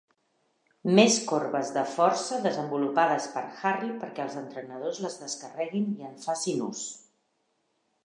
Més 0.99 1.17
corbes 1.31 1.69
de 1.75 1.83
força 1.97 2.39
desenvolupades 2.47 3.29
per 3.35 3.45
Harry 3.73 3.93
perquè 4.07 4.27
els 4.27 4.41
entrenadors 4.43 5.05
les 5.07 5.23
descarreguin 5.27 5.89
i 6.03 6.13
en 6.13 6.21
facin 6.29 6.69
ús. 6.75 6.87